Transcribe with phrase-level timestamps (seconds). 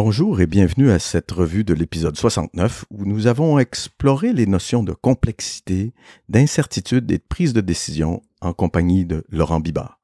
[0.00, 4.84] Bonjour et bienvenue à cette revue de l'épisode 69 où nous avons exploré les notions
[4.84, 5.92] de complexité,
[6.28, 9.98] d'incertitude et de prise de décision en compagnie de Laurent Bibard.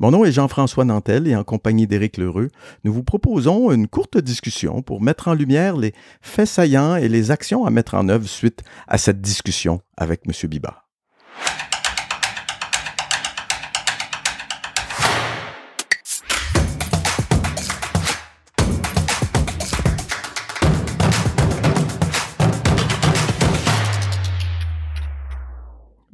[0.00, 2.50] Mon nom est Jean-François Nantel et en compagnie d'Éric Lheureux,
[2.84, 7.30] nous vous proposons une courte discussion pour mettre en lumière les faits saillants et les
[7.30, 10.50] actions à mettre en œuvre suite à cette discussion avec M.
[10.50, 10.86] Bibard.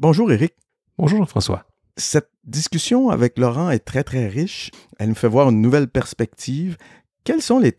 [0.03, 0.55] Bonjour Éric.
[0.99, 1.65] Bonjour Jean-François.
[1.97, 4.73] Cette discussion avec Laurent est très très riche.
[4.99, 6.77] Elle nous fait voir une nouvelle perspective.
[7.23, 7.73] Quels sont les,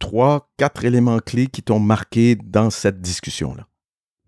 [0.00, 3.68] trois, quatre éléments clés qui t'ont marqué dans cette discussion-là?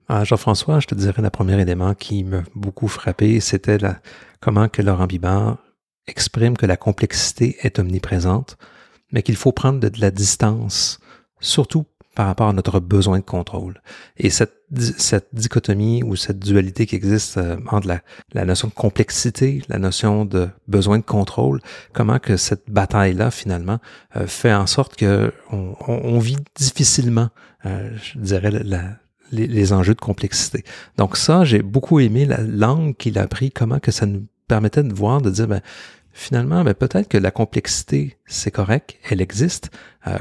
[0.07, 3.79] Ah, Jean-François, je te dirais le premier élément qui m'a beaucoup frappé, c'était
[4.39, 5.59] comment que Laurent Bibard
[6.07, 8.57] exprime que la complexité est omniprésente,
[9.11, 11.01] mais qu'il faut prendre de la distance,
[11.41, 13.81] surtout par rapport à notre besoin de contrôle.
[14.16, 14.55] Et cette,
[14.99, 18.01] cette dichotomie ou cette dualité qui existe euh, entre la,
[18.33, 21.61] la, notion de complexité, la notion de besoin de contrôle,
[21.93, 23.79] comment que cette bataille-là, finalement,
[24.17, 27.30] euh, fait en sorte que on, on, vit difficilement,
[27.65, 28.83] euh, je dirais, la,
[29.33, 30.65] les, enjeux de complexité.
[30.97, 34.83] Donc ça, j'ai beaucoup aimé la langue qu'il a pris, comment que ça nous permettait
[34.83, 35.61] de voir, de dire, ben,
[36.13, 39.71] finalement, ben, peut-être que la complexité, c'est correct, elle existe.
[40.07, 40.19] Euh,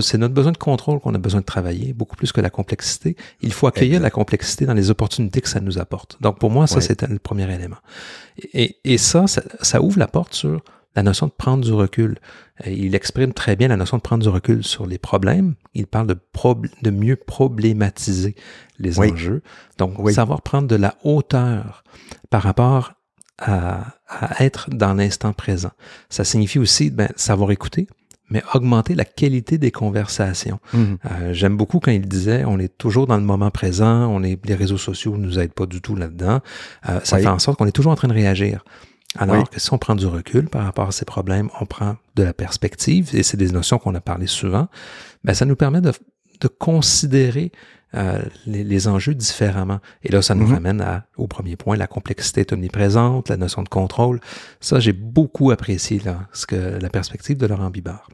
[0.00, 3.16] c'est notre besoin de contrôle qu'on a besoin de travailler, beaucoup plus que la complexité.
[3.40, 6.16] Il faut accueillir la complexité dans les opportunités que ça nous apporte.
[6.20, 7.78] Donc, pour moi, ça, c'était le premier élément.
[8.52, 10.62] Et, et ça, ça, ouvre la porte sur
[10.94, 12.18] la notion de prendre du recul.
[12.64, 15.54] Il exprime très bien la notion de prendre du recul sur les problèmes.
[15.74, 16.18] Il parle de,
[16.82, 18.34] de mieux problématiser
[18.78, 19.42] les enjeux.
[19.78, 21.82] Donc, savoir prendre de la hauteur
[22.30, 22.92] par rapport
[23.38, 25.72] à, à être dans l'instant présent.
[26.08, 27.88] Ça signifie aussi ben, savoir écouter,
[28.30, 30.58] mais augmenter la qualité des conversations.
[30.72, 30.98] Mhm.
[31.04, 34.44] Euh, j'aime beaucoup quand il disait, on est toujours dans le moment présent, on est,
[34.46, 36.40] les réseaux sociaux ne nous aident pas du tout là-dedans.
[36.88, 38.64] Euh, ça fait en sorte qu'on est toujours en train de réagir.
[39.18, 42.22] Alors que si on prend du recul par rapport à ces problèmes, on prend de
[42.22, 44.68] la perspective, et c'est des notions qu'on a parlé souvent,
[45.24, 45.92] ben ça nous permet de,
[46.40, 47.50] de considérer
[47.94, 49.78] euh, les, enjeux différemment.
[50.02, 50.54] Et là, ça nous mhm.
[50.54, 54.20] ramène à, au premier point, la complexité est omniprésente, la notion de contrôle.
[54.60, 58.08] Ça, j'ai beaucoup apprécié là, ce que, la perspective de Laurent Bibard.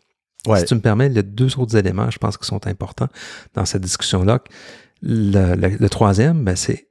[0.56, 3.08] Si tu me permets, il y a deux autres éléments, je pense, qui sont importants
[3.54, 4.40] dans cette discussion-là.
[5.00, 6.88] Le, troisième, ben, c'est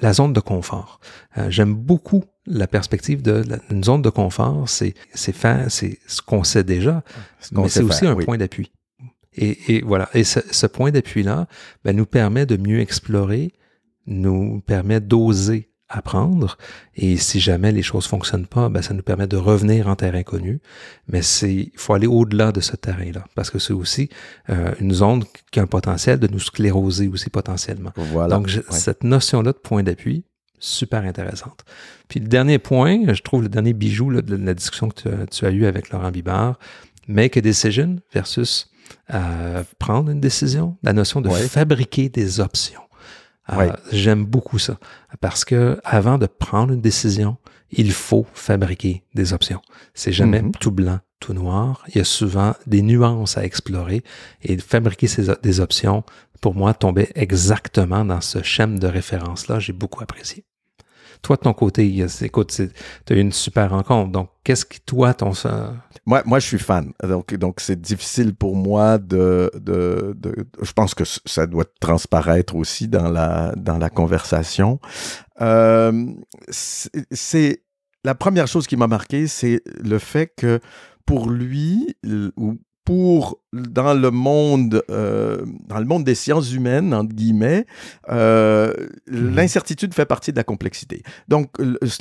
[0.00, 1.00] la zone de confort.
[1.36, 6.44] Euh, j'aime beaucoup la perspective de une zone de confort, c'est faire, c'est ce qu'on
[6.44, 7.02] sait déjà,
[7.52, 8.70] mais c'est aussi un point d'appui.
[9.36, 10.08] Et, voilà.
[10.14, 11.46] Et ce, point d'appui-là
[11.84, 13.52] ben, nous permet de mieux explorer,
[14.06, 16.56] nous permet d'oser apprendre.
[16.96, 20.22] Et si jamais les choses fonctionnent pas, ben, ça nous permet de revenir en terrain
[20.22, 20.60] connu.
[21.08, 24.08] Mais c'est, il faut aller au-delà de ce terrain-là, parce que c'est aussi
[24.50, 27.92] euh, une zone qui a un potentiel de nous scléroser aussi potentiellement.
[27.96, 28.36] Voilà.
[28.36, 30.24] Donc cette notion-là de point d'appui,
[30.58, 31.64] super intéressante.
[32.08, 35.46] Puis le dernier point, je trouve le dernier bijou de la discussion que tu, tu
[35.46, 36.58] as eue avec Laurent Bibard,
[37.08, 38.70] make a decision versus
[39.78, 42.80] prendre une décision, la notion de fabriquer des options.
[43.52, 44.78] Euh, j'aime beaucoup ça
[45.20, 47.36] parce que avant de prendre une décision,
[47.70, 49.60] il faut fabriquer des options.
[49.92, 50.58] C'est jamais mm-hmm.
[50.58, 51.84] tout blanc, tout noir.
[51.88, 54.02] Il y a souvent des nuances à explorer
[54.42, 56.04] et fabriquer ces, des options,
[56.40, 59.58] pour moi, tombait exactement dans ce schéma de référence-là.
[59.58, 60.44] J'ai beaucoup apprécié.
[61.24, 62.52] Toi, de ton côté, écoute,
[63.06, 64.12] tu as eu une super rencontre.
[64.12, 65.32] Donc, qu'est-ce qui, toi, ton.
[66.04, 66.92] Moi, moi, je suis fan.
[67.02, 70.14] Donc, donc c'est difficile pour moi de, de,
[70.60, 74.78] Je pense que ça doit transparaître aussi dans la, dans la conversation.
[75.40, 76.12] Euh,
[76.50, 77.62] c'est.
[78.04, 80.60] La première chose qui m'a marqué, c'est le fait que
[81.06, 81.96] pour lui,
[82.36, 87.66] ou pour dans le monde euh, dans le monde des sciences humaines entre guillemets
[88.10, 88.72] euh,
[89.08, 91.02] mmh l'incertitude fait partie de la complexité.
[91.28, 91.50] Donc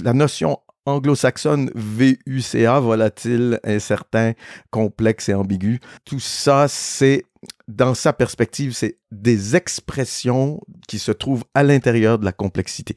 [0.04, 4.34] la notion anglo-saxonne VUCA volatile incertain
[4.72, 7.26] complexe et ambigu tout ça c'est
[7.68, 12.96] dans sa perspective, c'est des expressions qui se trouvent à l'intérieur de la complexité.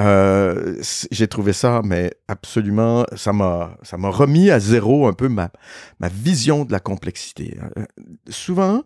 [0.00, 0.76] Euh,
[1.10, 5.50] j'ai trouvé ça, mais absolument, ça m'a, ça m'a remis à zéro un peu ma,
[5.98, 7.58] ma vision de la complexité.
[7.78, 7.84] Euh,
[8.28, 8.82] souvent,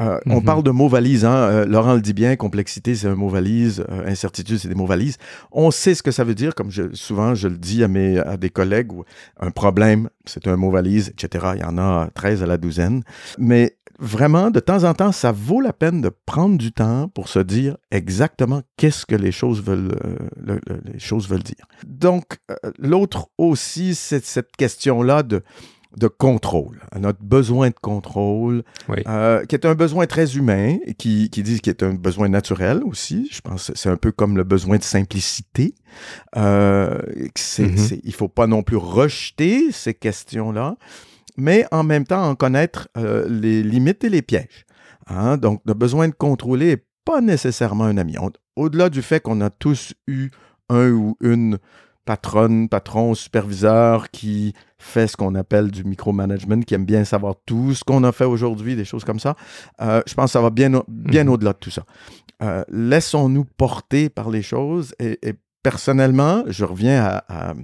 [0.00, 0.44] euh, on mm-hmm.
[0.44, 1.26] parle de mots valises.
[1.26, 1.66] Hein?
[1.66, 5.18] Laurent le dit bien, complexité, c'est un mot valise, incertitude, c'est des mots valises.
[5.50, 8.18] On sait ce que ça veut dire, comme je, souvent je le dis à, mes,
[8.18, 9.04] à des collègues, ou
[9.38, 11.48] un problème, c'est un mot valise, etc.
[11.56, 13.02] Il y en a 13 à la douzaine.
[13.38, 17.28] Mais vraiment, de temps en temps, ça vaut la peine de prendre du temps pour
[17.28, 19.96] se dire exactement qu'est-ce que les choses veulent,
[20.48, 21.64] euh, les choses veulent dire.
[21.86, 25.42] Donc, euh, l'autre aussi, c'est cette question-là de
[25.96, 28.62] de contrôle, notre besoin de contrôle,
[29.06, 32.80] euh, qui est un besoin très humain, qui, qui dit qu'il est un besoin naturel
[32.84, 33.28] aussi.
[33.30, 35.74] Je pense que c'est un peu comme le besoin de simplicité.
[36.36, 38.00] Euh, mm-hmm.
[38.02, 40.76] il ne faut pas non plus rejeter ces questions-là,
[41.36, 44.66] mais en même temps en connaître euh, les limites et les pièges.
[45.06, 45.36] Hein.
[45.36, 48.16] Donc, le besoin de contrôler n'est pas nécessairement un ami.
[48.56, 50.30] Au-delà du fait qu'on a tous eu
[50.68, 51.58] un ou une
[52.04, 57.74] patronne, patron, superviseur qui fait ce qu'on appelle du micromanagement, qui aime bien savoir tout
[57.74, 59.36] ce qu'on a fait aujourd'hui, des choses comme ça.
[59.80, 61.30] Euh, je pense que ça va bien, bien mhm.
[61.30, 61.84] au-delà de tout ça.
[62.42, 65.18] Euh, laissons-nous porter par les choses et,
[65.62, 67.54] personnellement, je reviens à,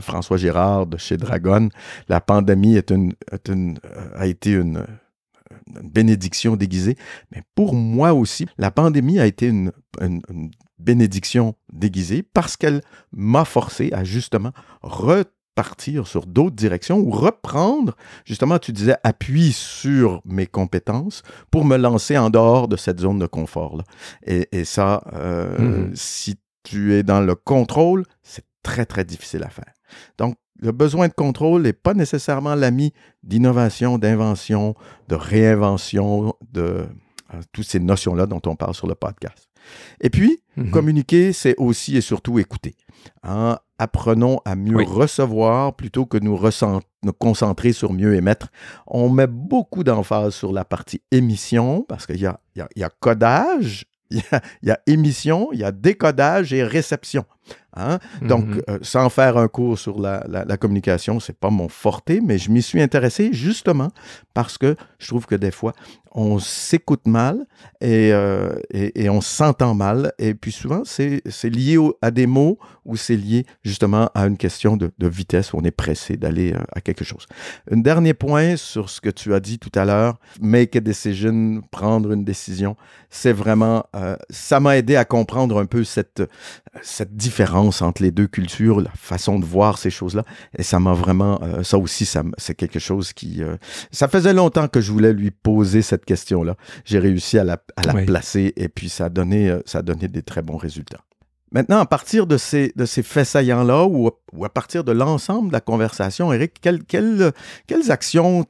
[0.00, 1.68] François Girard de chez Dragon.
[2.08, 3.12] La pandémie est une,
[3.48, 4.84] une, euh, a été une,
[5.82, 6.96] bénédiction déguisée,
[7.32, 10.20] mais pour moi aussi, la pandémie a été une, une
[10.78, 12.82] bénédiction déguisée parce qu'elle
[13.12, 14.52] m'a forcé à justement
[14.82, 21.76] repartir sur d'autres directions ou reprendre, justement, tu disais, appui sur mes compétences pour me
[21.76, 23.84] lancer en dehors de cette zone de confort-là.
[24.26, 25.94] Et, ça, euh, mm-hmm.
[25.94, 29.72] si tu es dans le contrôle, c'est très, très difficile à faire.
[30.18, 34.74] Donc, le besoin de contrôle n'est pas nécessairement l'ami d'innovation, d'invention,
[35.08, 36.86] de réinvention, de
[37.34, 39.48] euh, toutes ces notions-là dont on parle sur le podcast.
[40.00, 40.70] Et puis, mhm.
[40.70, 42.74] communiquer, c'est aussi et surtout écouter.
[43.22, 43.58] Hein.
[43.78, 46.36] Apprenons à mieux recevoir plutôt que nous,
[47.04, 48.48] nous concentrer sur mieux émettre.
[48.86, 53.86] On met beaucoup d'emphase sur la partie émission parce qu'il y a, y a codage,
[54.10, 54.22] il
[54.62, 57.24] y, a, émission, il y a décodage et réception.
[57.76, 57.98] Hein?
[58.22, 58.62] Donc, mhm.
[58.70, 62.38] euh, sans faire un cours sur la, la, la communication, c'est pas mon forté, mais
[62.38, 63.90] je m'y suis intéressé justement
[64.34, 65.74] parce que je trouve que des fois,
[66.12, 67.46] on s'écoute mal
[67.82, 70.12] euh, et, et, on s'entend mal.
[70.18, 74.76] Et puis souvent, c'est lié à des mots ou c'est lié justement à une question
[74.76, 77.26] de, de vitesse où on est pressé d'aller euh, à quelque chose.
[77.70, 81.62] Un dernier point sur ce que tu as dit tout à l'heure, make a decision,
[81.70, 82.76] prendre une décision,
[83.10, 86.22] c'est vraiment, euh, ça m'a aidé à comprendre un peu cette,
[86.82, 87.37] cette différence
[87.80, 90.24] entre les deux cultures, la façon de voir ces choses-là.
[90.56, 93.42] Et ça m'a vraiment, ça aussi, c'est quelque chose qui,
[93.90, 96.56] ça faisait longtemps que je voulais lui poser cette question-là.
[96.84, 97.58] J'ai réussi à la,
[98.06, 101.00] placer et puis ça a, donné, euh, ça a donné des très bons résultats.
[101.50, 104.10] Maintenant, à partir de ces, de ces faits saillants-là ou,
[104.44, 107.32] à partir de l'ensemble de la conversation, Eric, quelles, quelles,
[107.90, 108.44] actions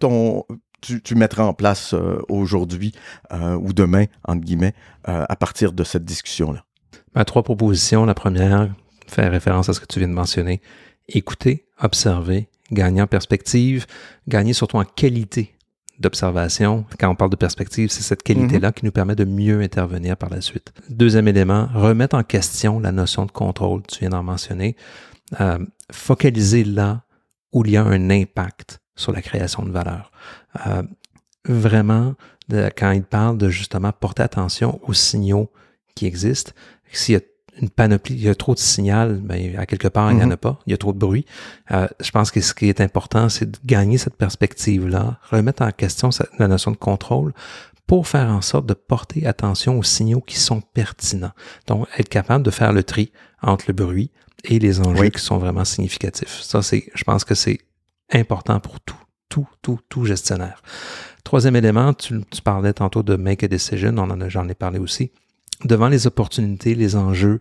[0.81, 2.93] tu, tu, mettras en place euh, aujourd'hui
[3.33, 4.75] euh, ou demain, entre guillemets,
[5.05, 6.65] à partir de cette discussion-là?
[7.19, 8.05] Ma trois propositions.
[8.05, 8.73] La première,
[9.09, 10.61] faire référence à ce que tu viens de mentionner.
[11.09, 13.87] Écouter, observer, gagner en perspective,
[14.29, 15.57] gagner surtout en qualité
[15.99, 18.73] d'observation, quand on parle de perspective, c'est cette qualité-là mhm.
[18.73, 20.73] qui nous permet de mieux intervenir par la suite.
[20.91, 24.77] Deuxième élément, remettre en question la notion de contrôle, tu viens d'en mentionner.
[25.41, 25.59] Euh,
[25.91, 27.03] focaliser là
[27.53, 30.13] où il y a un impact sur la création de valeur.
[30.69, 30.85] Euh,
[31.47, 32.15] vraiment,
[32.49, 35.51] quand il parle de justement porter attention aux signaux
[35.99, 36.53] qui existent,
[36.93, 37.21] s'il y a
[37.61, 40.31] une panoplie, il y a trop de signal, mais à quelque part, il n'y en
[40.31, 40.37] a mhm.
[40.37, 41.27] pas, il y a trop de bruit.
[41.73, 45.73] Euh, je pense que ce qui est important, c'est de gagner cette perspective-là, remettre en
[45.73, 47.33] question la notion de contrôle
[47.89, 51.33] pour faire en sorte de porter attention aux signaux qui sont pertinents.
[51.67, 53.11] Donc, être capable de faire le tri
[53.43, 54.11] entre le bruit
[54.45, 56.41] et les enjeux qui sont vraiment significatifs.
[56.43, 57.59] Ça, c'est, je pense que c'est
[58.13, 60.63] important pour tout, tout, tout, tout gestionnaire.
[61.25, 64.55] Troisième élément, tu, tu parlais tantôt de make a decision, on en a, j'en ai
[64.55, 65.11] parlé aussi
[65.65, 67.41] devant les opportunités, les enjeux,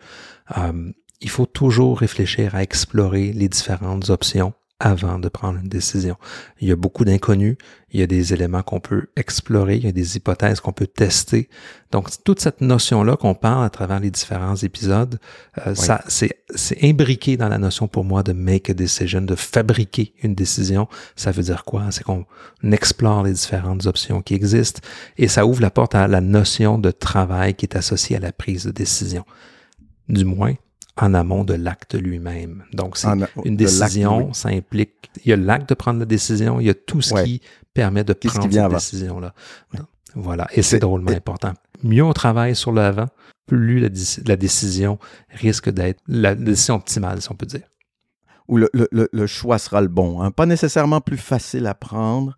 [0.57, 6.17] euh, il faut toujours réfléchir à explorer les différentes options avant de prendre une décision.
[6.61, 7.57] Il y a beaucoup d'inconnus,
[7.91, 10.85] il y a des éléments qu'on peut explorer, il y a des hypothèses qu'on peut
[10.85, 11.49] tester.
[11.91, 15.19] Donc, toute cette notion-là qu'on parle à travers les différents épisodes,
[15.65, 19.35] euh, ça, c'est, c'est imbriqué dans la notion pour moi de make a decision, de
[19.35, 20.87] fabriquer une décision.
[21.15, 21.85] Ça veut dire quoi?
[21.89, 22.25] C'est qu'on
[22.71, 24.81] explore les différentes options qui existent
[25.17, 28.31] et ça ouvre la porte à la notion de travail qui est associée à la
[28.31, 29.25] prise de décision.
[30.07, 30.53] Du moins,
[30.97, 32.63] en amont de l'acte lui-même.
[32.73, 33.07] Donc, c'est
[33.45, 36.73] une décision, ça implique, il y a l'acte de prendre la décision, il y a
[36.73, 37.41] tout ce qui
[37.73, 39.33] permet de prendre cette décision-là.
[40.15, 41.53] Voilà, et c'est drôlement important.
[41.83, 43.07] Mieux on travaille sur l'avant,
[43.45, 44.99] plus la, décision
[45.29, 47.61] risque d'être la décision optimale, si on peut dire
[48.47, 50.21] où le, choix sera le bon.
[50.21, 50.31] Hein.
[50.31, 52.35] Pas nécessairement plus facile à prendre.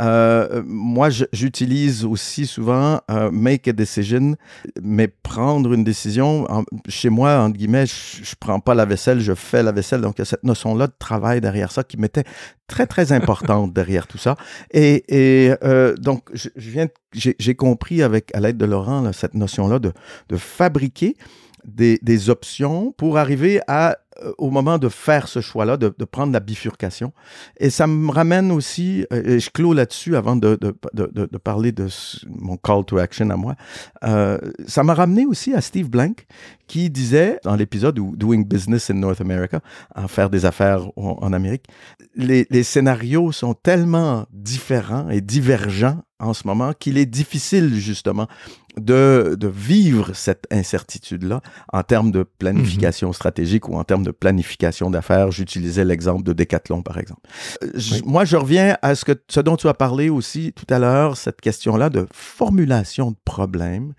[0.00, 4.36] Euh, moi, j'utilise aussi souvent euh, make a decision,
[4.82, 6.46] mais prendre une décision.
[6.88, 10.00] chez moi, entre guillemets, je, je prends pas la vaisselle, je fais la vaisselle.
[10.00, 12.24] Donc, il y a cette notion-là de travail derrière ça qui m'était
[12.66, 14.36] très, très importante derrière tout ça.
[14.72, 19.92] Et, euh, donc, j'ai compris avec, à l'aide de Laurent, cette notion-là de,
[20.28, 21.16] de fabriquer
[21.64, 23.98] des, options pour arriver à
[24.38, 27.12] au moment de faire ce choix-là, de, de, prendre la bifurcation.
[27.58, 31.72] Et ça me ramène aussi, euh, et je clôt là-dessus avant de, de, de, parler
[31.72, 31.88] de
[32.26, 33.54] mon call to action à moi,
[34.04, 36.26] euh, ça m'a ramené aussi à Steve Blank
[36.66, 39.60] qui disait dans l'épisode Doing Business in North America,
[39.94, 41.66] en faire des affaires en, en Amérique,
[42.14, 48.28] les, les scénarios sont tellement différents et divergents en ce moment qu'il est difficile justement
[48.80, 53.14] de, de vivre cette incertitude-là en termes de planification mhm.
[53.14, 55.30] stratégique ou en termes de planification d'affaires.
[55.30, 57.20] J'utilisais l'exemple de Decathlon, par exemple.
[57.62, 57.68] Euh,
[58.06, 61.16] moi, je reviens à ce, que, ce dont tu as parlé aussi tout à l'heure,
[61.16, 63.92] cette question-là de formulation de problèmes.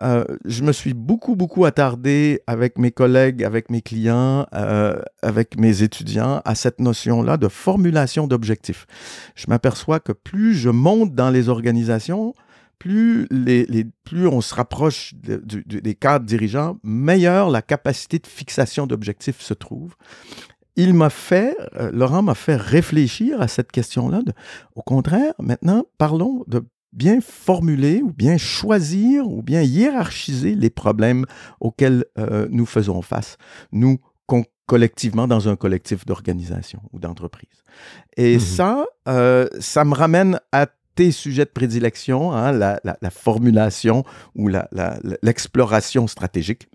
[0.00, 5.58] Euh, je me suis beaucoup, beaucoup attardé avec mes collègues, avec mes clients, euh, avec
[5.58, 8.86] mes étudiants à cette notion-là de formulation d'objectifs.
[9.34, 12.34] Je m'aperçois que plus je monte dans les organisations,
[12.78, 13.66] plus, les,
[14.04, 19.94] plus on se rapproche des cadres dirigeants, meilleure la capacité de fixation d'objectifs se trouve.
[20.76, 24.20] Il m'a fait, euh, Laurent m'a fait réfléchir à cette question-là.
[24.76, 31.24] Au contraire, maintenant, parlons de bien formuler ou bien choisir ou bien hiérarchiser les problèmes
[31.60, 33.36] auxquels euh, nous faisons face,
[33.72, 33.98] nous
[34.66, 37.62] collectivement dans un collectif d'organisation ou d'entreprise.
[38.18, 40.66] Et mmh ça, euh, ça me ramène à
[41.12, 44.04] sujets de prédilection, hein, la, formulation
[44.34, 44.48] ou
[45.22, 46.68] l'exploration stratégique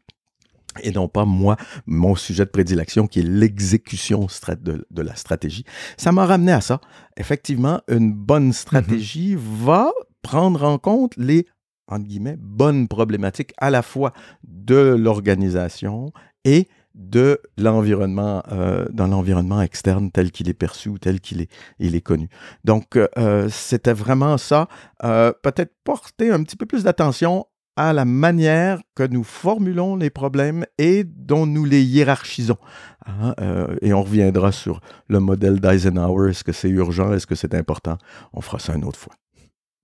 [0.82, 1.56] et non pas moi,
[1.86, 4.28] mon sujet de prédilection qui est l'exécution
[4.62, 5.66] de, de, la stratégie.
[5.98, 6.82] Ça m'a ramené à ça.
[7.16, 9.66] Effectivement, une bonne stratégie mm-hmm.
[9.66, 9.92] va
[10.24, 11.46] prendre en compte les
[11.88, 14.14] entre guillemets, bonnes problématiques à la fois
[14.44, 16.12] de l'organisation
[16.46, 22.02] et de l'environnement, euh, dans l'environnement externe tel qu'il est perçu ou tel qu'il est,
[22.02, 22.30] connu.
[22.64, 24.68] Donc, euh, c'était vraiment ça.
[25.04, 30.12] Euh, peut-être porter un petit peu plus d'attention à la manière que nous formulons les
[30.12, 32.60] problèmes et dont nous les hiérarchisons.
[33.08, 33.34] Hein,
[33.82, 36.30] et on reviendra sur le modèle d'Eisenhower.
[36.30, 37.12] Est-ce que c'est urgent?
[37.14, 37.98] Est-ce que c'est important?
[38.34, 39.16] On fera ça une autre fois.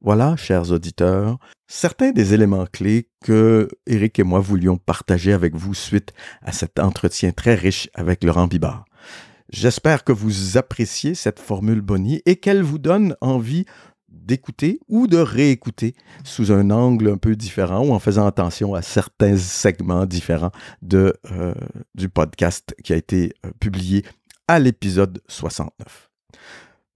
[0.02, 5.74] Voilà, chers auditeurs, certains des éléments clés que Eric et moi voulions partager avec vous
[5.74, 8.86] suite à cet entretien très riche avec Laurent Bibard.
[9.52, 13.66] J'espère que vous appréciez cette formule Bonnie et qu'elle vous donne envie
[14.08, 18.82] d'écouter ou de réécouter sous un angle un peu différent ou en faisant attention à
[18.82, 20.52] certains segments différents
[20.94, 21.54] euh,
[21.96, 24.06] du podcast qui a été euh, publié
[24.48, 26.10] à l'épisode 69.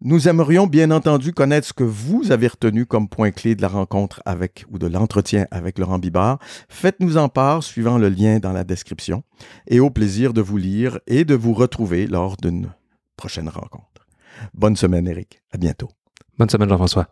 [0.06, 3.70] Nous aimerions bien entendu connaître ce que vous avez retenu comme point clé de la
[3.70, 6.40] rencontre avec ou de l'entretien avec Laurent Bibard.
[6.68, 9.24] Faites-nous en part suivant le lien dans la description
[9.66, 12.74] et au plaisir de vous lire et de vous retrouver lors d'une
[13.16, 14.06] prochaine rencontre.
[14.54, 15.42] Bonne semaine, Eric.
[15.54, 15.88] À bientôt.
[16.38, 17.08] Bonne semaine, Jean-François.